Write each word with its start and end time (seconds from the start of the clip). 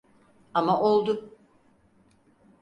Ama 0.53 0.81
oldu. 0.81 1.37